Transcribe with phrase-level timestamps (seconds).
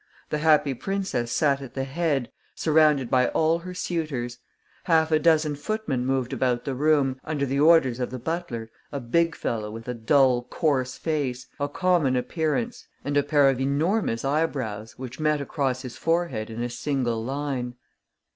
[0.31, 4.39] The Happy Princess sat at the head, surrounded by all her suitors.
[4.85, 8.99] Half a dozen footmen moved about the room, under the orders of the butler, a
[8.99, 14.25] big fellow with a dull, coarse face, a common appearance and a pair of enormous
[14.25, 17.75] eyebrows which met across his forehead in a single line.